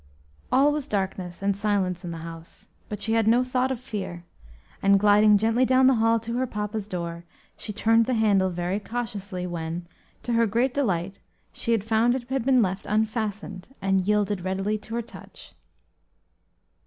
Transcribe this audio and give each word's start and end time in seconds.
All 0.51 0.71
was 0.71 0.87
darkness 0.87 1.43
and 1.43 1.55
silence 1.55 2.03
in 2.03 2.09
the 2.09 2.17
house, 2.25 2.67
but 2.89 2.99
she 2.99 3.13
had 3.13 3.27
no 3.27 3.43
thought 3.43 3.71
of 3.71 3.79
fear; 3.79 4.23
and, 4.81 4.99
gliding 4.99 5.37
gently 5.37 5.63
down 5.63 5.85
the 5.85 5.93
hall 6.01 6.19
to 6.21 6.37
her 6.37 6.47
papa's 6.47 6.87
door, 6.87 7.23
she 7.55 7.71
turned 7.71 8.07
the 8.07 8.15
handle 8.15 8.49
very 8.49 8.79
cautiously, 8.79 9.45
when, 9.45 9.85
to 10.23 10.33
her 10.33 10.47
great 10.47 10.73
delight, 10.73 11.19
she 11.53 11.77
found 11.77 12.15
it 12.15 12.27
had 12.31 12.43
been 12.45 12.63
left 12.63 12.87
unfastened, 12.89 13.75
and 13.79 14.07
yielded 14.07 14.41
readily 14.41 14.75
to 14.79 14.95
her 14.95 15.03
touch. 15.03 15.53